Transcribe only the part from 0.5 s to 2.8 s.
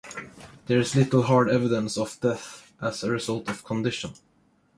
There is little hard evidence of death